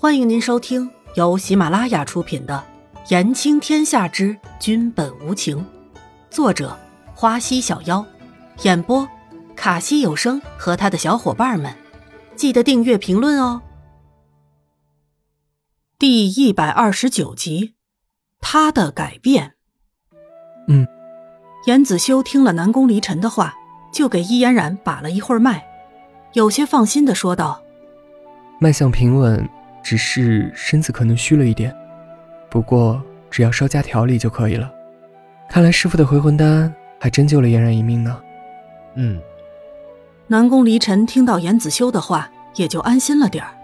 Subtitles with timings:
[0.00, 2.64] 欢迎您收听由喜马拉雅出品的
[3.10, 5.58] 《言情天下之君本无情》，
[6.30, 6.78] 作者
[7.16, 8.06] 花溪小妖，
[8.62, 9.08] 演播
[9.56, 11.74] 卡西有声和他的小伙伴们。
[12.36, 13.60] 记得订阅、评论哦。
[15.98, 17.74] 第一百二十九集，
[18.38, 19.54] 他的改变。
[20.68, 20.86] 嗯，
[21.66, 23.56] 严子修听了南宫离尘的话，
[23.92, 25.66] 就给伊嫣然把了一会儿脉，
[26.34, 27.60] 有些放心的说道
[28.62, 29.44] ：“脉象平稳。”
[29.88, 31.74] 只是身子可能虚了一点，
[32.50, 34.70] 不过只要稍加调理就可以了。
[35.48, 36.70] 看来师傅的回魂丹
[37.00, 38.20] 还真救了嫣然一命呢。
[38.96, 39.18] 嗯，
[40.26, 43.56] 南宫离尘听到严子修的话，也就安心了点儿。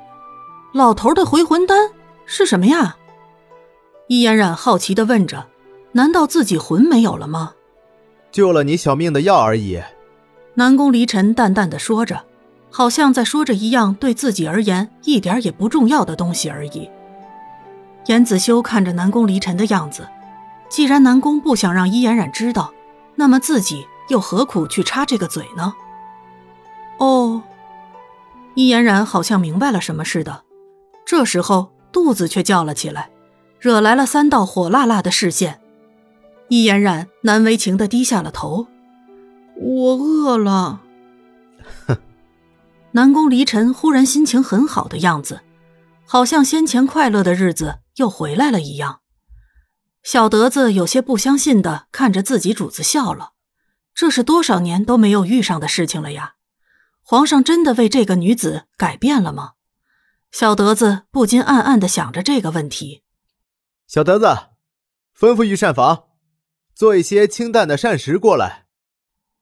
[0.73, 1.91] 老头的回魂丹
[2.25, 2.97] 是什么呀？
[4.09, 5.49] 易嫣然好奇的问着
[5.93, 7.53] ：“难道自己魂没有了吗？”
[8.33, 9.79] 救了你小命的药而已。
[10.55, 12.25] 南宫离尘淡淡的说着。
[12.77, 16.91] 好像在说着一样对自己而言一点也不重要的东西而已。
[18.07, 20.09] 严子修看着南宫离尘的样子，
[20.69, 22.73] 既然南宫不想让伊嫣然知道，
[23.15, 25.73] 那么自己又何苦去插这个嘴呢？
[26.99, 27.45] 哦，
[28.57, 30.43] 伊嫣然好像明白了什么似的，
[31.07, 33.09] 这时候肚子却叫了起来，
[33.61, 35.61] 惹来了三道火辣辣的视线。
[36.49, 38.67] 伊嫣然难为情的低下了头
[39.63, 40.81] ：“我饿了。”
[42.97, 45.43] 南宫离尘忽然心情很好的样子，
[46.07, 49.01] 好像先前快乐的日子又回来了一样。
[50.05, 53.33] 小德子有些不相信的看着自己主子笑了，
[53.97, 56.35] 这是多少年都没有遇上的事情了呀！
[57.03, 59.55] 皇上真的为这个女子改变了吗？
[60.31, 63.03] 小德子不禁暗暗的想着这个问题。
[63.89, 64.27] 小德子，
[65.19, 66.05] 吩咐御膳房
[66.77, 68.67] 做一些清淡的膳食过来。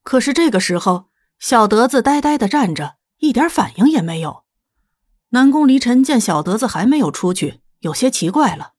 [0.03, 2.97] 可是这个时候，小德子呆呆的站着。
[3.23, 4.43] 一点反应也没有。
[5.31, 8.73] 南宫离尘见小德子还没有出去，有些奇怪了。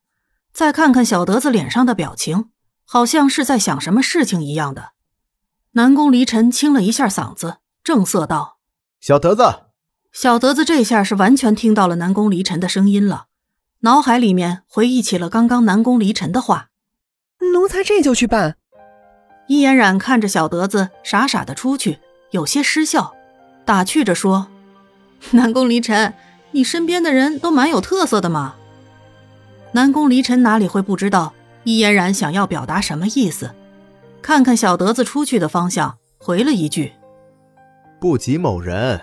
[0.52, 2.49] 再看看小德子脸上的表情，
[2.83, 4.91] 好像是在想什么事情一样的。
[5.71, 8.58] 南宫离尘清了一下嗓子，正色道
[8.99, 9.43] ：“小德子。”
[10.11, 13.27] 小德子这下是完全听到了南宫离尘的声音了，
[13.80, 16.70] 脑海里面回忆起了刚刚南宫离尘的话
[17.54, 18.58] ：“奴才这就去办。”
[19.48, 21.99] 易嫣然看着小德子傻傻的出去，
[22.31, 23.15] 有些失笑。
[23.65, 24.47] 打趣着说
[25.31, 26.13] ：“南宫离尘，
[26.51, 28.55] 你身边的人都蛮有特色的嘛。”
[29.73, 33.51] 南宫离尘哪里会不知道易嫣然想要表达什么意思？
[34.21, 36.93] 看看小德子出去的方向，回了一句
[37.99, 39.01] ：“不及某人。”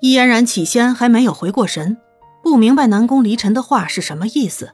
[0.00, 1.96] 易嫣然起先还没有回过神，
[2.42, 4.72] 不明白南宫离尘的话是什么意思。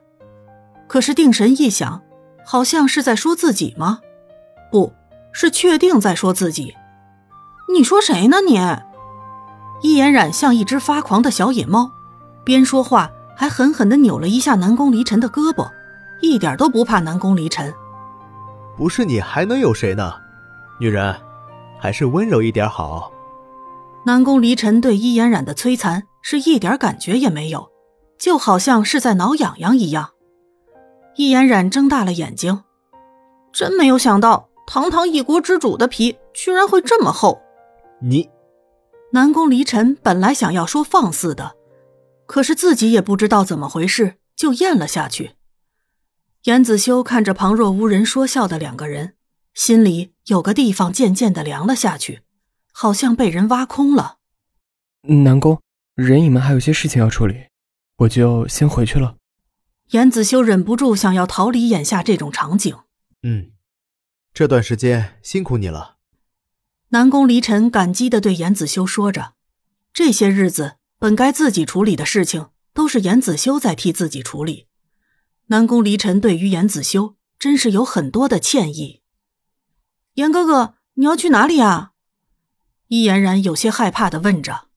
[0.89, 2.03] 可是定神一想，
[2.45, 4.01] 好像是在说自己吗？
[4.73, 4.93] 不
[5.33, 6.75] 是，确定在说自己。
[7.73, 8.41] 你说谁呢？
[8.41, 8.59] 你，
[9.81, 11.93] 易嫣染像一只发狂的小野猫，
[12.45, 15.71] 边说话还狠狠地扭了一下南宫离尘的胳膊，
[16.21, 17.73] 一点都不怕南宫离尘。
[18.77, 20.15] 不是你还能有谁呢？
[20.81, 21.15] 女人，
[21.79, 23.13] 还是温柔一点好。
[24.05, 27.71] 南宫离尘对易嫣染的摧残是一点感觉也没有，
[28.19, 30.11] 就好像是在挠痒痒一样。
[31.17, 32.65] 易嫣染睁大了眼睛，
[33.53, 37.41] 真没有想到，堂堂一国之主的皮居然会这么厚。
[38.03, 38.31] 你，
[39.13, 41.57] 南宫离尘本来想要说放肆的，
[42.27, 45.33] 可是自己也不知道怎么回事，就咽了下去。
[46.45, 49.15] 严子修看着旁若无人说笑的两个人，
[49.53, 52.23] 心里有个地方渐渐的凉了下去，
[52.73, 54.17] 好像被人挖空了。
[55.03, 55.61] 南宫，
[55.95, 57.49] 人影们还有些事情要处理，
[57.99, 59.17] 我就先回去了。
[59.91, 62.75] 严子修忍不住想要逃离眼下这种场景。
[63.23, 63.51] 嗯，
[64.33, 65.97] 这段时间辛苦你了。
[66.93, 69.35] 南宫离尘感激的对严子修说着
[69.95, 74.67] ：“这些日子本该自己处理的事情，都是严子修在替自己处理。”
[75.47, 79.03] 南宫离尘对于严子修真是有很多的歉意。
[80.15, 81.93] 严哥哥，你要去哪里啊？
[82.89, 84.70] 易嫣然有些害怕的问着。